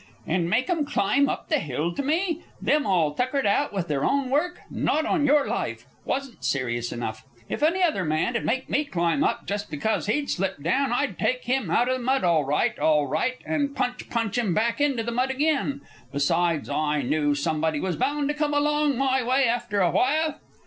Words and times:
"And 0.25 0.49
make 0.49 0.67
'em 0.67 0.83
climb 0.83 1.29
up 1.29 1.49
the 1.49 1.59
hill 1.59 1.93
to 1.93 2.01
me? 2.01 2.41
Them 2.59 2.87
all 2.87 3.13
tuckered 3.13 3.45
out 3.45 3.71
with 3.71 3.87
their 3.87 4.03
own 4.03 4.31
work? 4.31 4.57
Not 4.71 5.05
on 5.05 5.27
your 5.27 5.45
life! 5.47 5.85
Wasn't 6.05 6.43
serious 6.43 6.91
enough. 6.91 7.23
If 7.49 7.61
any 7.61 7.83
other 7.83 8.03
man 8.03 8.33
'd 8.33 8.43
make 8.43 8.67
me 8.67 8.83
climb 8.83 9.23
up 9.23 9.45
just 9.45 9.69
because 9.69 10.07
he'd 10.07 10.27
slipped 10.27 10.63
down, 10.63 10.91
I'd 10.91 11.19
take 11.19 11.43
him 11.43 11.69
out 11.69 11.87
o' 11.87 11.93
the 11.93 11.99
mud 11.99 12.23
all 12.23 12.43
right, 12.45 12.79
all 12.79 13.05
right, 13.05 13.37
and 13.45 13.75
punch 13.75 14.01
and 14.01 14.09
punch 14.09 14.39
him 14.39 14.55
back 14.55 14.81
into 14.81 15.03
the 15.03 15.11
mud 15.11 15.29
again. 15.29 15.81
Besides, 16.11 16.67
I 16.67 17.03
knew 17.03 17.35
somebody 17.35 17.79
was 17.79 17.95
bound 17.95 18.27
to 18.29 18.33
come 18.33 18.55
along 18.55 18.97
my 18.97 19.21
way 19.23 19.43
after 19.45 19.81
a 19.81 19.91
while." 19.91 20.39